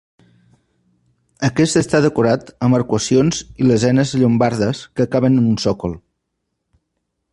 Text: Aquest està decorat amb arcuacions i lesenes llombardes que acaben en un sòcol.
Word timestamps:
Aquest 1.49 1.77
està 1.81 2.01
decorat 2.05 2.49
amb 2.67 2.77
arcuacions 2.79 3.43
i 3.65 3.69
lesenes 3.73 4.15
llombardes 4.23 4.83
que 4.95 5.07
acaben 5.07 5.39
en 5.43 5.51
un 5.55 5.61
sòcol. 5.67 5.95